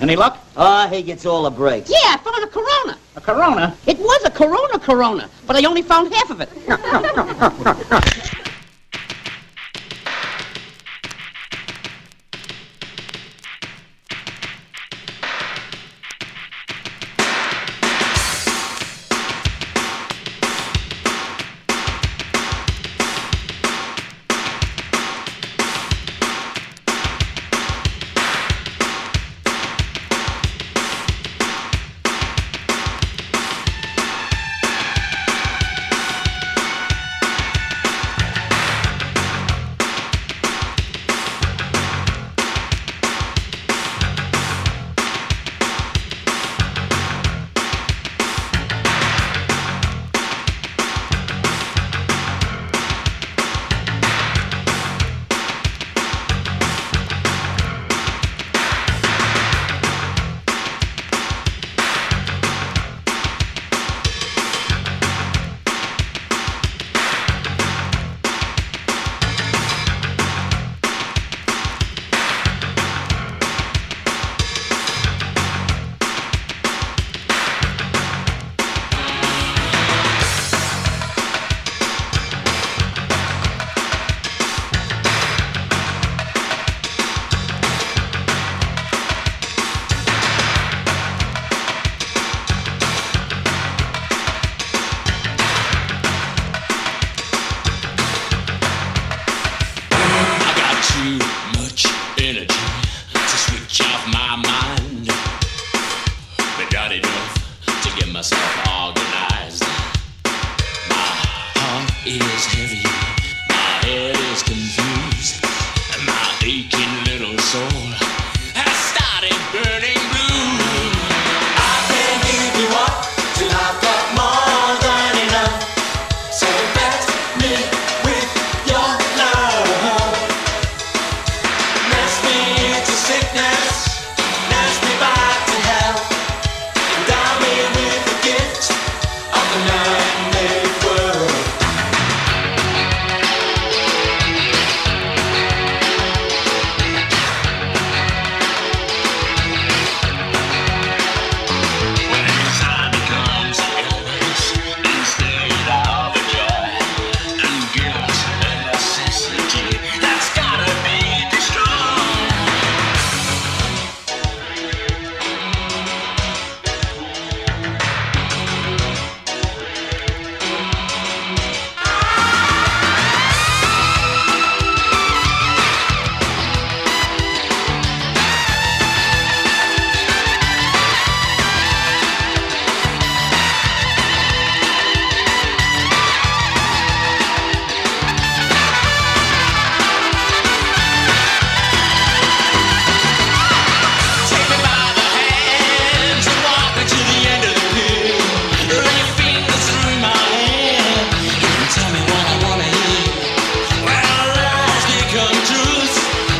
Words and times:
Any 0.00 0.16
luck? 0.16 0.38
Ah, 0.56 0.88
he 0.88 1.02
gets 1.02 1.26
all 1.26 1.42
the 1.42 1.50
breaks. 1.50 1.90
Yeah, 1.90 1.98
I 2.02 2.16
found 2.16 2.42
a 2.42 2.46
Corona. 2.46 2.98
A 3.16 3.20
Corona? 3.20 3.76
It 3.86 3.98
was 3.98 4.24
a 4.24 4.30
Corona 4.30 4.78
Corona, 4.78 5.28
but 5.46 5.56
I 5.56 5.64
only 5.66 5.82
found 5.82 6.12
half 6.12 6.30
of 6.30 6.40
it. 6.40 6.48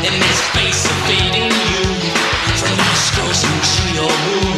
in 0.03 0.19
this 0.19 0.41
face 0.49 0.85
of 0.85 0.97
fading 1.05 1.51
you 2.01 2.11
from 2.57 2.75
nostrils 2.77 3.43
and 3.43 3.63
to 3.63 3.93
your. 3.93 4.50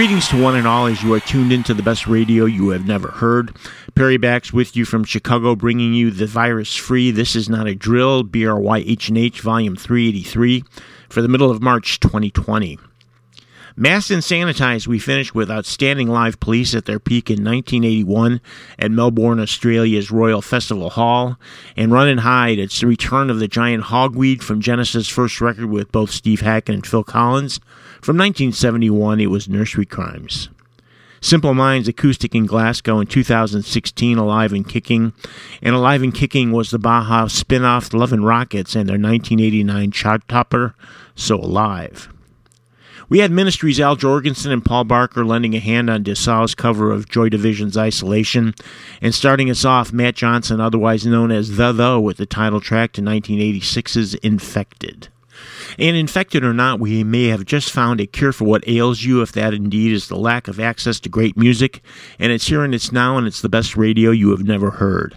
Greetings 0.00 0.28
to 0.28 0.42
one 0.42 0.56
and 0.56 0.66
all 0.66 0.86
as 0.86 1.02
you 1.02 1.12
are 1.12 1.20
tuned 1.20 1.52
into 1.52 1.74
the 1.74 1.82
best 1.82 2.06
radio 2.06 2.46
you 2.46 2.70
have 2.70 2.86
never 2.86 3.08
heard. 3.08 3.54
Perry 3.94 4.16
Backs 4.16 4.50
with 4.50 4.74
you 4.74 4.86
from 4.86 5.04
Chicago, 5.04 5.54
bringing 5.54 5.92
you 5.92 6.10
the 6.10 6.26
virus 6.26 6.74
free. 6.74 7.10
This 7.10 7.36
is 7.36 7.50
not 7.50 7.66
a 7.66 7.74
drill. 7.74 8.24
BRYH 8.24 9.08
and 9.08 9.18
H, 9.18 9.42
volume 9.42 9.76
383, 9.76 10.64
for 11.10 11.20
the 11.20 11.28
middle 11.28 11.50
of 11.50 11.60
March 11.60 12.00
2020. 12.00 12.78
Masked 13.82 14.10
and 14.10 14.22
Sanitized, 14.22 14.86
we 14.86 14.98
finished 14.98 15.34
with 15.34 15.50
outstanding 15.50 16.06
live 16.06 16.38
police 16.38 16.74
at 16.74 16.84
their 16.84 16.98
peak 16.98 17.30
in 17.30 17.42
1981 17.42 18.42
at 18.78 18.90
Melbourne, 18.90 19.40
Australia's 19.40 20.10
Royal 20.10 20.42
Festival 20.42 20.90
Hall, 20.90 21.38
and 21.78 21.90
Run 21.90 22.06
and 22.06 22.20
Hide, 22.20 22.58
it's 22.58 22.78
the 22.78 22.86
return 22.86 23.30
of 23.30 23.38
the 23.38 23.48
giant 23.48 23.84
hogweed 23.84 24.42
from 24.42 24.60
Genesis' 24.60 25.08
first 25.08 25.40
record 25.40 25.70
with 25.70 25.90
both 25.92 26.10
Steve 26.10 26.42
Hackett 26.42 26.74
and 26.74 26.86
Phil 26.86 27.02
Collins. 27.02 27.58
From 28.02 28.18
1971, 28.18 29.18
it 29.18 29.28
was 29.28 29.48
Nursery 29.48 29.86
Cryme. 29.86 30.50
Simple 31.22 31.54
Minds 31.54 31.88
Acoustic 31.88 32.34
in 32.34 32.44
Glasgow 32.44 33.00
in 33.00 33.06
2016, 33.06 34.18
Alive 34.18 34.52
and 34.52 34.68
Kicking. 34.68 35.14
And 35.62 35.74
Alive 35.74 36.02
and 36.02 36.14
Kicking 36.14 36.52
was 36.52 36.70
the 36.70 36.78
Bauhaus 36.78 37.30
spin 37.30 37.64
off 37.64 37.94
Love 37.94 38.12
and 38.12 38.26
Rockets 38.26 38.76
and 38.76 38.90
their 38.90 38.98
1989 38.98 39.90
chart 39.90 40.28
topper, 40.28 40.74
So 41.14 41.36
Alive. 41.36 42.10
We 43.10 43.18
had 43.18 43.32
Ministry's 43.32 43.80
Al 43.80 43.96
Jourgensen 43.96 44.52
and 44.52 44.64
Paul 44.64 44.84
Barker 44.84 45.24
lending 45.24 45.56
a 45.56 45.58
hand 45.58 45.90
on 45.90 46.04
Dessau's 46.04 46.54
cover 46.54 46.92
of 46.92 47.08
Joy 47.08 47.28
Division's 47.28 47.76
Isolation, 47.76 48.54
and 49.02 49.12
starting 49.12 49.50
us 49.50 49.64
off, 49.64 49.92
Matt 49.92 50.14
Johnson, 50.14 50.60
otherwise 50.60 51.04
known 51.04 51.32
as 51.32 51.56
The 51.56 51.72
Though, 51.72 51.98
with 51.98 52.18
the 52.18 52.24
title 52.26 52.60
track 52.60 52.92
to 52.92 53.02
1986's 53.02 54.14
Infected. 54.14 55.08
And 55.76 55.96
infected 55.96 56.44
or 56.44 56.54
not, 56.54 56.78
we 56.78 57.02
may 57.02 57.24
have 57.24 57.44
just 57.44 57.72
found 57.72 58.00
a 58.00 58.06
cure 58.06 58.32
for 58.32 58.44
what 58.44 58.68
ails 58.68 59.02
you, 59.02 59.22
if 59.22 59.32
that 59.32 59.54
indeed 59.54 59.92
is 59.92 60.06
the 60.06 60.16
lack 60.16 60.46
of 60.46 60.60
access 60.60 61.00
to 61.00 61.08
great 61.08 61.36
music. 61.36 61.82
And 62.20 62.30
it's 62.30 62.46
here 62.46 62.62
and 62.62 62.72
it's 62.72 62.92
now, 62.92 63.18
and 63.18 63.26
it's 63.26 63.42
the 63.42 63.48
best 63.48 63.76
radio 63.76 64.12
you 64.12 64.30
have 64.30 64.44
never 64.44 64.70
heard. 64.70 65.16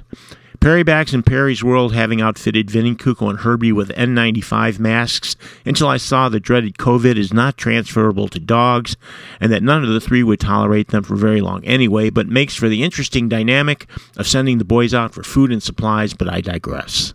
Perry 0.64 0.84
Backs 0.84 1.12
and 1.12 1.26
Perry's 1.26 1.62
World 1.62 1.94
having 1.94 2.22
outfitted 2.22 2.72
Vinnie 2.72 2.96
Kuko 2.96 3.30
and 3.30 3.40
Herbie 3.40 3.74
with 3.74 3.90
N95 3.90 4.80
masks 4.80 5.36
until 5.66 5.90
I 5.90 5.98
saw 5.98 6.30
the 6.30 6.40
dreaded 6.40 6.78
COVID 6.78 7.18
is 7.18 7.34
not 7.34 7.58
transferable 7.58 8.30
to 8.30 8.40
dogs 8.40 8.96
and 9.42 9.52
that 9.52 9.62
none 9.62 9.84
of 9.84 9.90
the 9.90 10.00
three 10.00 10.24
would 10.24 10.40
tolerate 10.40 10.88
them 10.88 11.04
for 11.04 11.18
very 11.18 11.42
long 11.42 11.66
anyway, 11.66 12.10
but 12.10 12.30
makes 12.30 12.56
for 12.56 12.70
the 12.70 12.82
interesting 12.82 13.28
dynamic 13.28 13.90
of 14.16 14.26
sending 14.26 14.58
the 14.58 14.64
boys 14.64 14.94
out 14.94 15.14
for 15.14 15.22
food 15.22 15.52
and 15.52 15.62
supplies, 15.62 16.14
but 16.14 16.30
I 16.30 16.40
digress. 16.40 17.14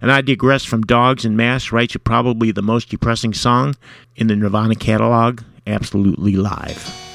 And 0.00 0.10
I 0.10 0.20
digress 0.20 0.64
from 0.64 0.82
Dogs 0.82 1.24
and 1.24 1.36
Masks 1.36 1.70
right 1.70 1.88
to 1.90 2.00
probably 2.00 2.50
the 2.50 2.62
most 2.62 2.88
depressing 2.88 3.32
song 3.32 3.76
in 4.16 4.26
the 4.26 4.34
Nirvana 4.34 4.74
catalog, 4.74 5.42
Absolutely 5.68 6.34
Live. 6.34 7.11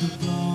Put 0.00 0.28
out 0.28 0.47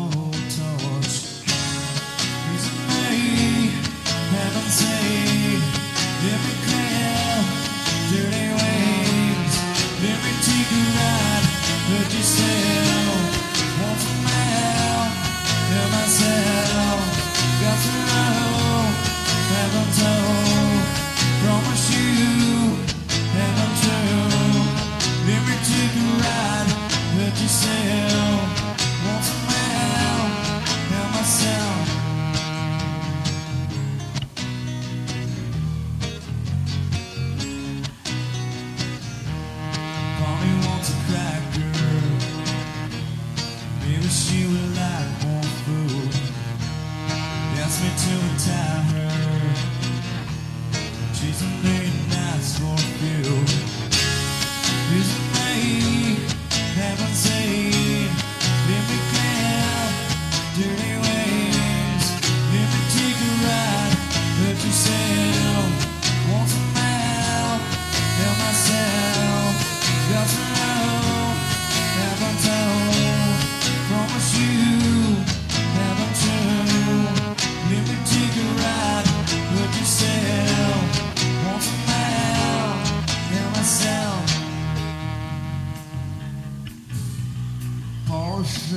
Horse 88.44 88.74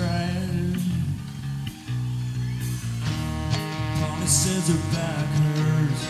Polly 3.99 4.27
says 4.27 4.69
her 4.69 4.83
back 4.95 5.27
hurts. 5.43 6.03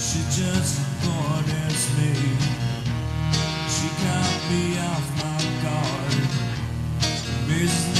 She 0.00 0.20
just 0.40 0.80
as 1.66 1.82
me. 1.98 2.12
She 3.68 3.88
got 4.00 4.32
me 4.50 4.62
off 4.78 5.06
my 5.20 5.40
guard. 5.62 6.24
Mrs. 7.48 7.95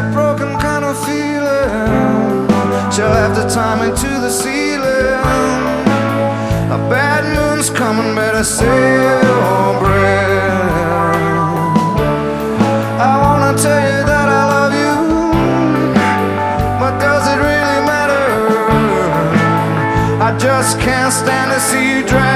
a 0.00 0.12
broken 0.12 0.52
kind 0.58 0.84
of 0.84 0.96
feeling. 1.04 2.48
She'll 2.92 3.16
have 3.22 3.34
to 3.38 3.44
time 3.54 3.80
into 3.88 4.08
the 4.24 4.30
ceiling. 4.30 5.20
A 6.76 6.78
bad 6.94 7.22
moon's 7.36 7.68
coming, 7.68 8.14
better 8.14 8.44
celebrate. 8.44 8.70
I 13.08 13.12
wanna 13.24 13.52
tell 13.64 13.82
you 13.90 14.00
that 14.12 14.28
I 14.40 14.42
love 14.54 14.74
you, 14.84 14.96
but 16.80 16.92
does 17.04 17.24
it 17.32 17.38
really 17.48 17.80
matter? 17.92 18.26
I 20.28 20.30
just 20.38 20.80
can't 20.80 21.12
stand 21.12 21.48
to 21.52 21.60
see 21.60 21.84
you 21.92 22.02
drown. 22.06 22.29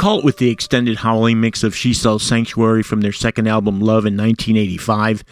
Cult 0.00 0.24
with 0.24 0.38
the 0.38 0.48
extended 0.48 0.96
howling 0.96 1.42
mix 1.42 1.62
of 1.62 1.76
She 1.76 1.92
Sells 1.92 2.22
Sanctuary 2.22 2.82
from 2.82 3.02
their 3.02 3.12
second 3.12 3.48
album 3.48 3.80
Love 3.80 4.06
in 4.06 4.16
1985, 4.16 5.22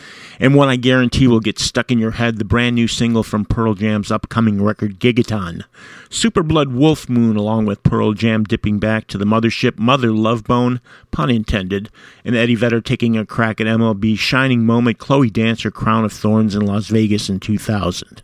and 0.41 0.55
one 0.55 0.69
I 0.69 0.77
guarantee 0.77 1.27
will 1.27 1.41
get 1.41 1.59
stuck 1.59 1.91
in 1.91 1.99
your 1.99 2.11
head, 2.11 2.37
the 2.37 2.45
brand 2.45 2.75
new 2.75 2.87
single 2.87 3.23
from 3.23 3.47
Pearl 3.47 3.73
Jam's 3.73 4.13
upcoming 4.13 4.63
record 4.63 5.01
Gigaton. 5.01 5.65
Superblood 6.11 6.75
Wolf 6.75 7.09
Moon 7.09 7.35
along 7.35 7.65
with 7.65 7.83
Pearl 7.83 8.13
Jam 8.13 8.45
dipping 8.45 8.79
back 8.79 9.07
to 9.07 9.17
the 9.17 9.25
mothership 9.25 9.79
Mother 9.79 10.13
Love 10.13 10.45
Bone, 10.45 10.83
pun 11.13 11.31
intended, 11.31 11.89
and 12.23 12.37
Eddie 12.37 12.55
Vedder 12.55 12.83
taking 12.83 13.17
a 13.17 13.25
crack 13.25 13.63
at 13.63 13.67
MLB's 13.67 14.21
shining 14.21 14.67
moment 14.67 14.99
Chloe 14.99 15.31
Dancer 15.31 15.71
Crown 15.71 16.05
of 16.05 16.13
Thorns 16.13 16.55
in 16.55 16.61
Las 16.61 16.89
Vegas 16.89 17.31
in 17.31 17.41
2000 17.41 18.23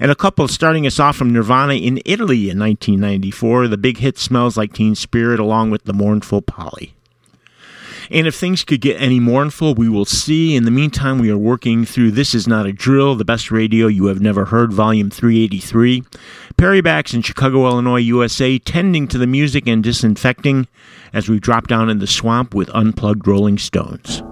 and 0.00 0.10
a 0.10 0.16
couple 0.16 0.48
starting 0.48 0.86
us 0.86 0.98
off 0.98 1.16
from 1.16 1.32
Nirvana 1.32 1.74
in 1.74 2.00
Italy 2.06 2.50
in 2.50 2.58
1994. 2.58 3.68
The 3.68 3.78
big 3.78 3.98
hit 3.98 4.18
Smells 4.18 4.56
Like 4.56 4.72
Teen 4.72 4.94
Spirit, 4.94 5.38
along 5.38 5.70
with 5.70 5.84
the 5.84 5.92
mournful 5.92 6.42
Polly. 6.42 6.94
And 8.10 8.26
if 8.26 8.34
things 8.34 8.64
could 8.64 8.80
get 8.80 9.00
any 9.00 9.20
mournful, 9.20 9.76
we 9.76 9.88
will 9.88 10.04
see. 10.04 10.56
In 10.56 10.64
the 10.64 10.72
meantime, 10.72 11.18
we 11.18 11.30
are 11.30 11.38
working 11.38 11.84
through 11.84 12.10
This 12.10 12.34
Is 12.34 12.48
Not 12.48 12.66
a 12.66 12.72
Drill, 12.72 13.14
the 13.14 13.24
best 13.24 13.52
radio 13.52 13.86
you 13.86 14.06
have 14.06 14.20
never 14.20 14.46
heard, 14.46 14.72
volume 14.72 15.10
383. 15.10 16.02
Perrybacks 16.56 17.14
in 17.14 17.22
Chicago, 17.22 17.68
Illinois, 17.68 18.00
USA, 18.00 18.58
tending 18.58 19.06
to 19.06 19.18
the 19.18 19.28
music 19.28 19.68
and 19.68 19.84
disinfecting 19.84 20.66
as 21.12 21.28
we 21.28 21.38
drop 21.38 21.68
down 21.68 21.88
in 21.88 22.00
the 22.00 22.06
swamp 22.06 22.52
with 22.52 22.68
unplugged 22.70 23.28
Rolling 23.28 23.58
Stones. 23.58 24.22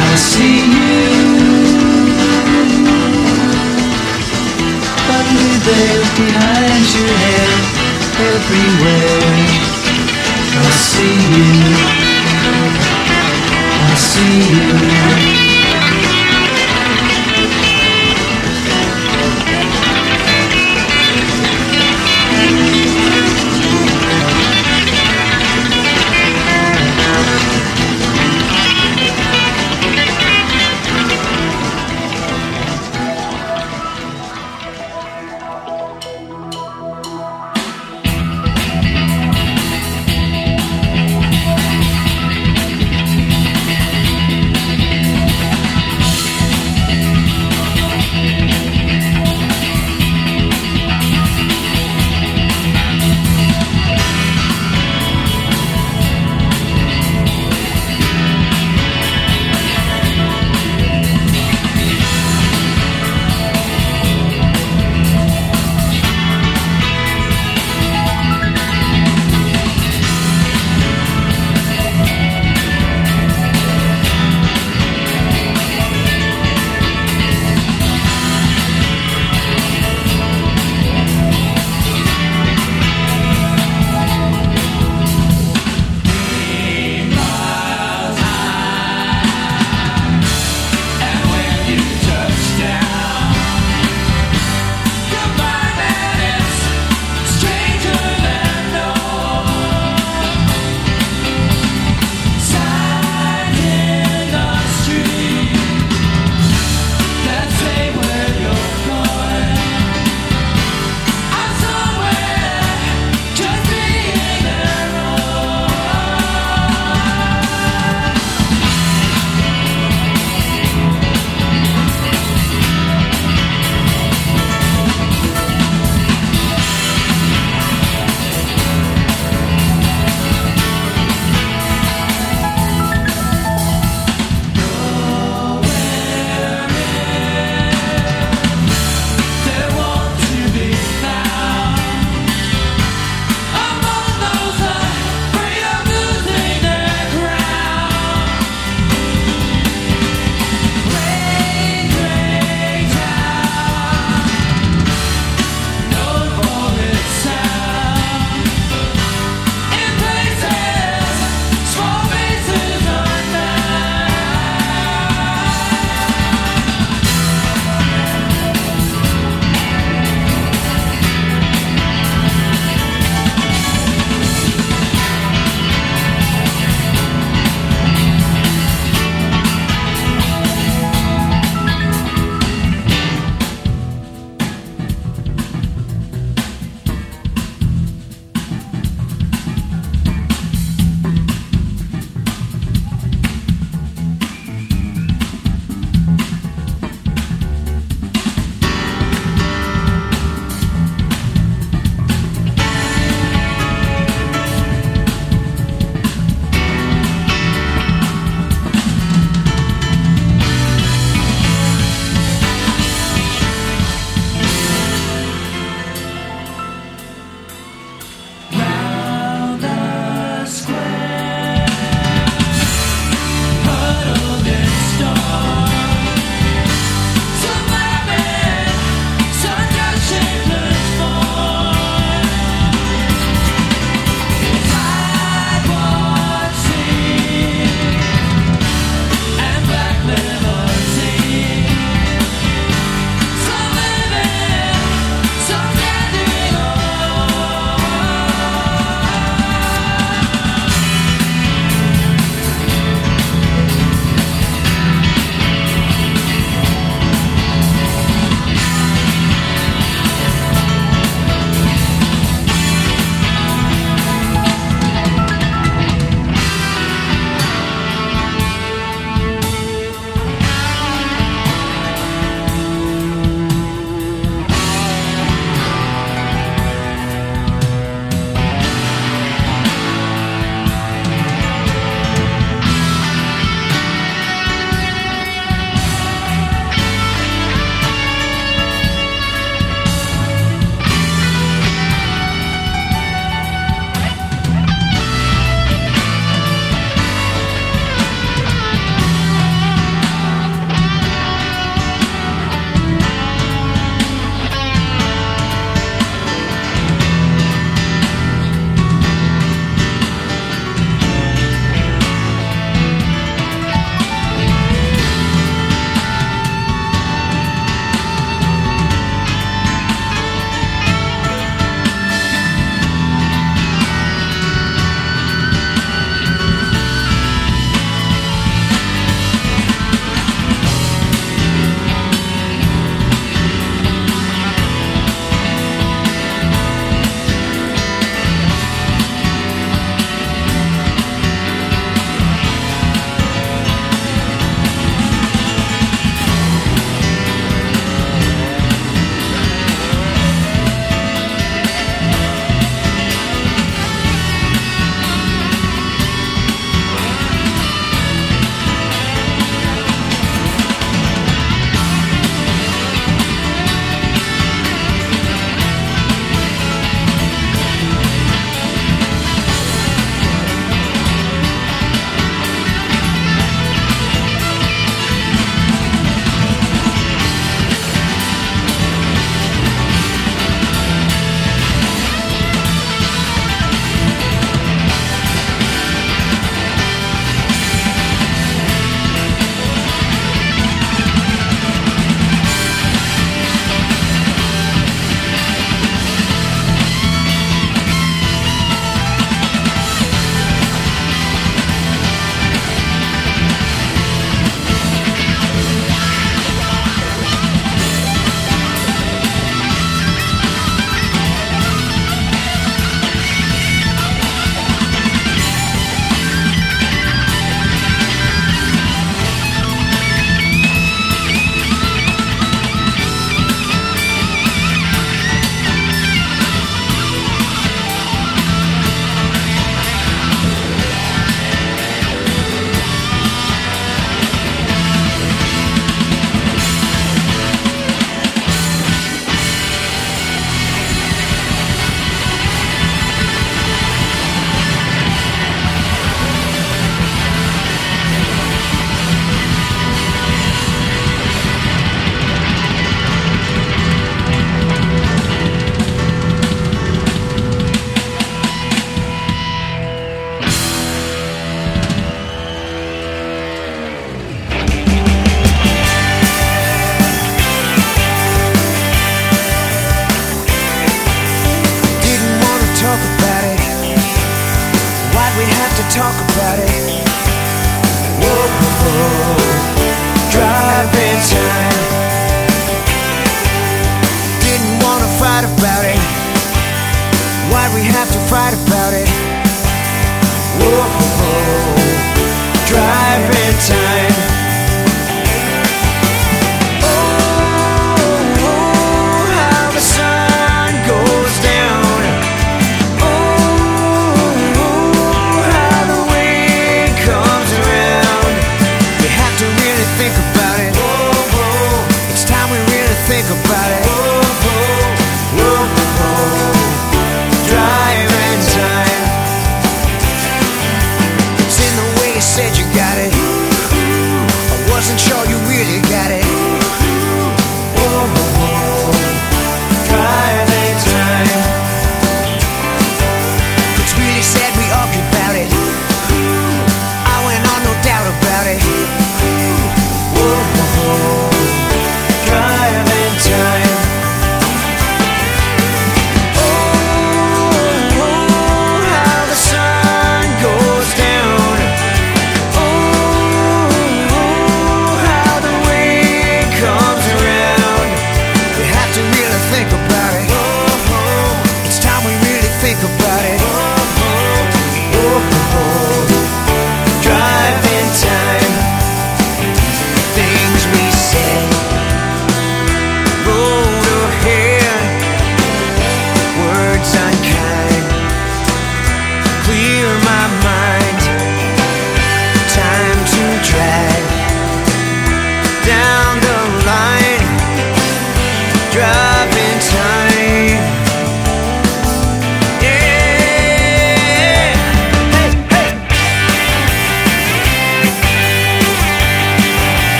I 0.00 0.14
see 0.16 0.58
you. 0.66 0.92
Behind 6.14 6.84
your 6.94 7.08
Everywhere 8.20 9.22
I 10.54 10.70
see 10.70 11.18
you. 11.36 11.48
I 13.80 13.94
see 13.94 14.40
you. 15.26 15.31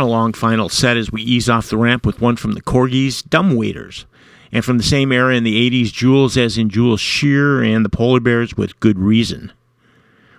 A 0.00 0.04
long 0.04 0.32
final 0.32 0.68
set 0.68 0.96
as 0.96 1.12
we 1.12 1.22
ease 1.22 1.48
off 1.48 1.70
the 1.70 1.76
ramp 1.76 2.04
with 2.04 2.20
one 2.20 2.36
from 2.36 2.52
the 2.52 2.62
Korgis, 2.62 3.28
Dumb 3.28 3.56
Waiters. 3.56 4.06
And 4.52 4.64
from 4.64 4.78
the 4.78 4.84
same 4.84 5.12
era 5.12 5.34
in 5.34 5.44
the 5.44 5.70
80s, 5.70 5.92
Jules 5.92 6.36
as 6.36 6.56
in 6.56 6.70
Jules 6.70 7.00
Shear 7.00 7.62
and 7.62 7.84
the 7.84 7.88
Polar 7.88 8.20
Bears 8.20 8.56
with 8.56 8.78
Good 8.80 8.98
Reason. 8.98 9.52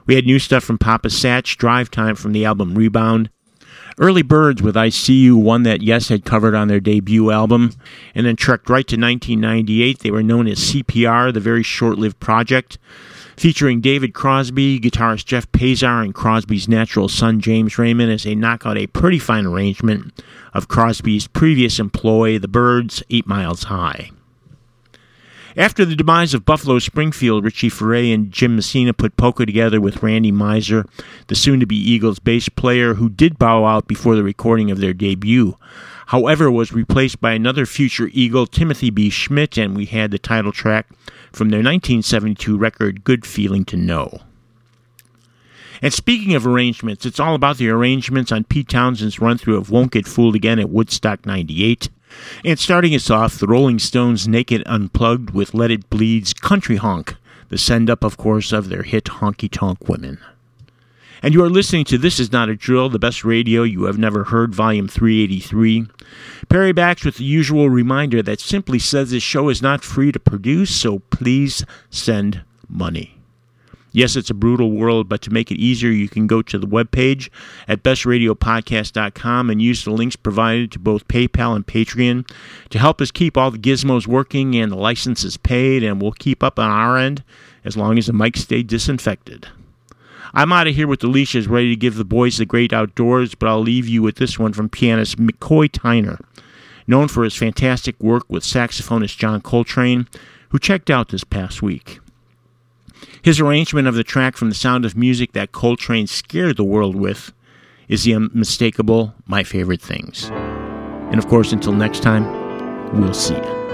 We 0.06 0.16
had 0.16 0.26
new 0.26 0.40
stuff 0.40 0.64
from 0.64 0.78
Papa 0.78 1.10
Satch, 1.10 1.58
Drive 1.58 1.92
Time 1.92 2.16
from 2.16 2.32
the 2.32 2.46
album 2.46 2.76
Rebound, 2.76 3.30
Early 3.98 4.24
Byrds 4.24 4.62
with 4.62 4.76
I 4.76 4.90
See 4.90 5.22
You, 5.22 5.38
one 5.38 5.64
that 5.64 5.82
Yes 5.82 6.10
had 6.10 6.26
covered 6.26 6.54
on 6.54 6.68
their 6.68 6.82
debut 6.82 7.32
album, 7.32 7.72
and 8.14 8.26
then 8.26 8.36
trekked 8.36 8.70
right 8.70 8.86
to 8.88 8.98
1998. 8.98 10.00
They 10.00 10.12
were 10.12 10.22
known 10.22 10.48
as 10.48 10.60
CPR, 10.60 11.34
the 11.34 11.40
very 11.40 11.64
short 11.64 11.98
lived 11.98 12.20
project, 12.20 12.78
featuring 13.38 13.82
David 13.82 14.14
Crosby, 14.14 14.80
guitarist 14.80 15.26
Jeff 15.26 15.52
Pevar, 15.52 16.04
and 16.04 16.14
Crosby's 16.14 16.68
natural 16.68 17.10
son 17.10 17.42
James 17.42 17.78
Raymond 17.78 18.12
as 18.12 18.24
they 18.24 18.36
knock 18.36 18.66
out 18.66 18.78
a 18.78 18.88
pretty 18.88 19.20
fine 19.20 19.46
arrangement 19.46 20.24
of 20.54 20.68
Crosby's 20.68 21.28
previous 21.28 21.80
employ, 21.80 22.40
The 22.40 22.48
Byrds, 22.48 23.04
Eight 23.10 23.28
Miles 23.28 23.64
High. 23.64 24.12
After 25.58 25.86
the 25.86 25.96
demise 25.96 26.34
of 26.34 26.44
Buffalo 26.44 26.80
Springfield, 26.80 27.46
Richie 27.46 27.70
Furay 27.70 28.14
and 28.14 28.30
Jim 28.30 28.58
Messina 28.58 28.94
put 28.94 29.16
Poco 29.16 29.46
together 29.46 29.80
with 29.80 30.04
Randy 30.04 30.32
Meisner, 30.32 30.86
the 31.28 31.36
soon 31.36 31.62
to 31.62 31.66
be 31.66 31.78
Eagles 31.78 32.20
bass 32.20 32.50
player, 32.50 32.96
who 32.96 33.08
did 33.08 33.40
bow 33.40 33.64
out 33.64 33.88
before 33.88 34.18
the 34.18 34.24
recording 34.24 34.70
of 34.70 34.82
their 34.82 34.94
debut. 34.94 35.58
However, 36.08 36.52
was 36.52 36.72
replaced 36.72 37.20
by 37.20 37.34
another 37.34 37.66
future 37.66 38.10
Eagle, 38.12 38.46
Timothy 38.46 38.90
B. 38.90 39.10
Schmit, 39.10 39.62
and 39.62 39.76
we 39.76 39.86
had 39.86 40.12
the 40.12 40.20
title 40.20 40.52
track 40.52 40.88
from 41.32 41.50
their 41.50 41.60
1972 41.60 42.58
record, 42.58 43.04
Good 43.04 43.26
Feeling 43.26 43.66
to 43.66 43.78
Know. 43.78 44.22
And 45.82 45.94
speaking 45.94 46.36
of 46.36 46.48
arrangements, 46.48 47.06
it's 47.06 47.20
all 47.20 47.36
about 47.36 47.58
the 47.58 47.70
arrangements 47.70 48.32
on 48.32 48.46
Pete 48.46 48.70
Townshend's 48.70 49.20
run 49.20 49.38
through 49.38 49.58
of 49.58 49.70
Won't 49.70 49.92
Get 49.92 50.08
Fooled 50.08 50.36
Again 50.36 50.60
at 50.60 50.70
Woodstock 50.70 51.26
98. 51.26 51.90
And 52.46 52.58
starting 52.58 52.96
us 52.96 53.10
off, 53.10 53.40
the 53.40 53.48
Rolling 53.48 53.80
Stones 53.80 54.28
Naked 54.28 54.64
Unplugged 54.66 55.32
with 55.32 55.54
Let 55.54 55.72
It 55.72 55.90
Bleed's 55.90 56.34
Country 56.34 56.78
Honk, 56.78 57.16
the 57.50 57.58
send 57.58 57.90
up, 57.90 58.04
of 58.04 58.16
course, 58.16 58.52
of 58.54 58.70
their 58.70 58.84
hit 58.84 59.06
Honky 59.06 59.52
Tonk 59.52 59.90
Women. 59.90 60.20
And 61.22 61.34
you 61.34 61.44
are 61.44 61.50
listening 61.50 61.86
to 61.86 61.98
This 61.98 62.20
Is 62.20 62.32
Not 62.32 62.50
a 62.50 62.56
Drill, 62.56 62.90
the 62.90 63.00
best 63.00 63.24
radio 63.24 63.64
you 63.64 63.86
have 63.86 63.98
never 63.98 64.26
heard, 64.26 64.54
volume 64.54 64.88
383. 64.88 65.88
Perry 66.50 66.74
Backs 66.74 67.06
with 67.06 67.18
the 67.18 67.24
usual 67.24 67.70
reminder 67.70 68.22
that 68.22 68.40
simply 68.40 68.80
says 68.80 69.12
this 69.12 69.24
show 69.24 69.50
is 69.50 69.62
not 69.62 69.84
free 69.84 70.12
to 70.12 70.20
produce, 70.20 70.76
so 70.76 71.00
please 71.00 71.66
send 71.90 72.44
money. 72.68 73.16
Yes, 73.94 74.18
it's 74.18 74.30
a 74.30 74.34
brutal 74.34 74.72
world, 74.72 75.08
but 75.08 75.22
to 75.22 75.32
make 75.32 75.52
it 75.52 75.58
easier, 75.58 75.90
you 75.90 76.10
can 76.10 76.28
go 76.28 76.42
to 76.42 76.60
the 76.60 76.68
webpage 76.68 77.30
at 77.66 77.82
bestradiopodcast.com 77.82 79.50
and 79.50 79.62
use 79.62 79.86
the 79.86 79.92
links 79.92 80.18
provided 80.18 80.74
to 80.74 80.80
both 80.80 81.08
PayPal 81.08 81.56
and 81.56 81.66
Patreon 81.66 82.30
to 82.72 82.78
help 82.78 83.00
us 83.00 83.10
keep 83.10 83.38
all 83.38 83.52
the 83.52 83.58
gizmos 83.58 84.06
working 84.06 84.54
and 84.58 84.70
the 84.70 84.76
licenses 84.76 85.38
paid, 85.38 85.82
and 85.82 86.02
we'll 86.02 86.12
keep 86.12 86.44
up 86.44 86.60
on 86.60 86.70
our 86.70 86.98
end 86.98 87.24
as 87.64 87.78
long 87.78 87.98
as 87.98 88.08
the 88.08 88.14
mics 88.14 88.40
stay 88.40 88.64
disinfected. 88.64 89.48
I'm 90.36 90.52
out 90.52 90.68
of 90.68 90.76
here 90.76 90.88
with 90.88 91.00
the 91.00 91.08
leashes, 91.08 91.48
ready 91.48 91.70
to 91.70 91.76
give 91.78 91.96
the 91.96 92.04
boys 92.04 92.38
the 92.38 92.46
great 92.46 92.74
outdoors, 92.74 93.36
but 93.36 93.48
I'll 93.48 93.62
leave 93.62 93.88
you 93.88 94.02
with 94.02 94.18
this 94.18 94.38
one 94.38 94.52
from 94.52 94.68
pianist 94.68 95.18
McCoy 95.18 95.70
Tyner, 95.70 96.20
known 96.88 97.08
for 97.08 97.24
his 97.24 97.38
fantastic 97.38 97.98
work 98.02 98.26
with 98.28 98.44
saxophonist 98.44 99.18
John 99.18 99.40
Coltrane, 99.40 100.08
who 100.50 100.60
checked 100.60 100.90
out 100.90 101.08
this 101.08 101.24
past 101.24 101.62
week. 101.62 102.00
His 103.22 103.40
arrangement 103.40 103.88
of 103.88 103.96
the 103.96 104.04
track 104.04 104.36
from 104.36 104.50
The 104.50 104.56
Sound 104.56 104.84
of 104.84 104.98
Music 104.98 105.32
that 105.32 105.54
Coltrane 105.54 106.06
scared 106.06 106.58
the 106.58 106.66
world 106.66 106.98
with 106.98 107.32
is 107.88 108.04
the 108.04 108.14
unmistakable 108.14 109.16
My 109.26 109.44
Favorite 109.44 109.82
Things. 109.82 110.30
And 110.32 111.18
of 111.18 111.28
course, 111.28 111.54
until 111.54 111.74
next 111.74 112.04
time, 112.04 113.00
we'll 113.00 113.14
see 113.14 113.36
you. 113.36 113.65